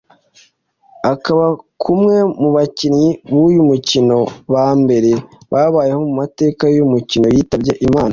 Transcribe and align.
akaba 1.13 1.43
nk’umwe 1.79 2.17
mu 2.41 2.49
bakinnyi 2.55 3.09
b’uyu 3.31 3.61
mukino 3.69 4.17
ba 4.53 4.65
mbere 4.81 5.11
babayeho 5.51 5.99
mu 6.07 6.11
mateka 6.21 6.61
y’uyu 6.71 6.91
mukino 6.93 7.27
yitabye 7.35 7.73
Imana 7.89 8.09